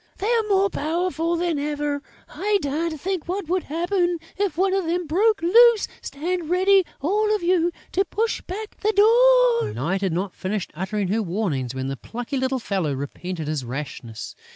They 0.17 0.31
are 0.33 0.41
more 0.49 0.71
powerful 0.71 1.35
than 1.37 1.59
ever! 1.59 2.01
I 2.27 2.57
daren't 2.59 2.99
think 2.99 3.27
what 3.27 3.47
would 3.47 3.65
happen, 3.65 4.17
if 4.35 4.57
one 4.57 4.73
of 4.73 4.85
them 4.85 5.05
broke 5.05 5.43
loose! 5.43 5.87
Stand 6.01 6.49
ready, 6.49 6.83
all 7.01 7.35
of 7.35 7.43
you, 7.43 7.71
to 7.91 8.03
push 8.03 8.41
back 8.41 8.77
the 8.79 8.93
door!" 8.93 9.71
Night 9.71 10.01
had 10.01 10.11
not 10.11 10.33
finished 10.33 10.71
uttering 10.73 11.09
her 11.09 11.21
warnings, 11.21 11.75
when 11.75 11.85
the 11.87 11.97
plucky 11.97 12.37
little 12.37 12.57
fellow 12.57 12.91
repented 12.95 13.47
his 13.47 13.63
rashness. 13.63 14.33